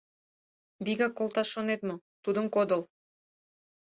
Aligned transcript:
Вигак 0.85 1.13
колташ 1.17 1.47
шонет 1.53 1.81
мо, 1.87 1.95
тудым 2.23 2.45
кодыл 2.55 2.81